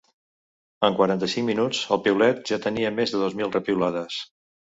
En 0.87 0.95
quaranta-cinc 1.01 1.45
minuts, 1.49 1.83
el 1.97 2.01
piulet 2.07 2.41
ja 2.51 2.59
tenia 2.65 2.93
més 2.97 3.13
de 3.17 3.23
dos 3.25 3.39
mil 3.43 3.55
repiulades. 3.59 4.19